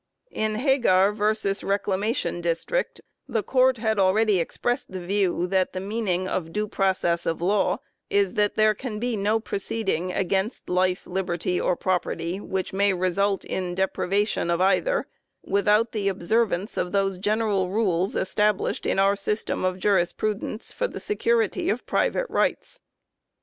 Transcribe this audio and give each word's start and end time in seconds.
In 0.31 0.55
Hagar 0.55 1.11
v. 1.11 1.21
Reclamation 1.63 2.41
Dist. 2.41 2.71
1 2.71 2.83
the 3.27 3.43
Court 3.43 3.77
had 3.77 3.99
already 3.99 4.39
expressed 4.39 4.89
the 4.91 5.05
view 5.05 5.45
that 5.45 5.73
the 5.73 5.79
meaning 5.79 6.27
of 6.27 6.51
"due 6.51 6.67
process 6.67 7.27
of 7.27 7.39
law" 7.39 7.77
is 8.09 8.33
that" 8.33 8.55
there 8.55 8.73
can 8.73 8.97
be 8.97 9.15
no 9.15 9.39
proceeding 9.39 10.11
against 10.11 10.67
life, 10.71 11.05
liberty, 11.05 11.61
or 11.61 11.75
property 11.75 12.39
which 12.39 12.73
may 12.73 12.93
result 12.93 13.45
in 13.45 13.75
depriva 13.75 14.27
tion 14.27 14.49
of 14.49 14.59
either, 14.59 15.05
without 15.43 15.91
the 15.91 16.07
observance 16.07 16.77
of 16.77 16.93
those 16.93 17.19
general 17.19 17.69
rules 17.69 18.15
established 18.15 18.87
in 18.87 18.97
our 18.97 19.15
system 19.15 19.63
of 19.63 19.77
jurisprudence 19.77 20.71
for 20.71 20.87
the 20.87 20.99
security 20.99 21.69
of 21.69 21.85
private 21.85 22.25
rights 22.27 22.79